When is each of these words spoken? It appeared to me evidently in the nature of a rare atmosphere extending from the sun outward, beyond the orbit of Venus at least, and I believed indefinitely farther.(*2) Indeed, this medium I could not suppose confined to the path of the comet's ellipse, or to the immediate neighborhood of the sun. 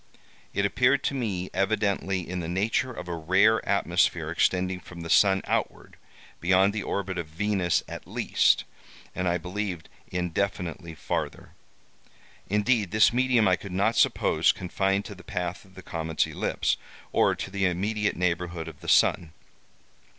It 0.51 0.65
appeared 0.65 1.03
to 1.03 1.13
me 1.13 1.51
evidently 1.53 2.27
in 2.27 2.39
the 2.39 2.47
nature 2.47 2.91
of 2.91 3.07
a 3.07 3.15
rare 3.15 3.63
atmosphere 3.69 4.31
extending 4.31 4.79
from 4.79 5.01
the 5.01 5.11
sun 5.11 5.43
outward, 5.45 5.95
beyond 6.39 6.73
the 6.73 6.81
orbit 6.81 7.19
of 7.19 7.27
Venus 7.27 7.83
at 7.87 8.07
least, 8.07 8.63
and 9.13 9.27
I 9.27 9.37
believed 9.37 9.89
indefinitely 10.07 10.95
farther.(*2) 10.95 11.51
Indeed, 12.49 12.89
this 12.89 13.13
medium 13.13 13.47
I 13.47 13.55
could 13.55 13.71
not 13.73 13.95
suppose 13.95 14.51
confined 14.51 15.05
to 15.05 15.13
the 15.13 15.23
path 15.23 15.65
of 15.65 15.75
the 15.75 15.83
comet's 15.83 16.25
ellipse, 16.25 16.77
or 17.11 17.35
to 17.35 17.51
the 17.51 17.65
immediate 17.67 18.15
neighborhood 18.15 18.67
of 18.67 18.79
the 18.79 18.89
sun. 18.89 19.33